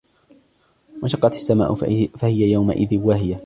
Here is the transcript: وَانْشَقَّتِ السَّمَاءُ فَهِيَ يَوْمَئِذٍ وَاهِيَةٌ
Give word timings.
وَانْشَقَّتِ 1.01 1.33
السَّمَاءُ 1.35 1.73
فَهِيَ 2.15 2.51
يَوْمَئِذٍ 2.51 2.97
وَاهِيَةٌ 2.97 3.39